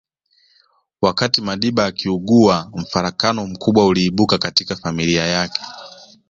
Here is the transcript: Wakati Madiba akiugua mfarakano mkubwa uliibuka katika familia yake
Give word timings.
Wakati 1.01 1.41
Madiba 1.41 1.85
akiugua 1.85 2.71
mfarakano 2.75 3.47
mkubwa 3.47 3.85
uliibuka 3.85 4.37
katika 4.37 4.75
familia 4.75 5.25
yake 5.27 5.61